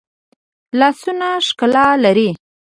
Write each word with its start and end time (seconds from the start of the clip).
لاسونه 0.79 1.27
ښکلا 1.47 1.85
لري 2.03 2.29